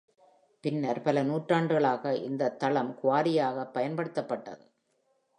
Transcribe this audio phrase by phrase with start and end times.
[0.63, 4.65] பின்னர் பல நூற்றாண்டுகளாக இந்த தளம் குவாரியாக பயன்படுத்தப்பட்டது.